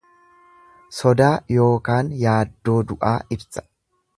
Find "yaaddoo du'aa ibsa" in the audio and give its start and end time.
2.23-3.69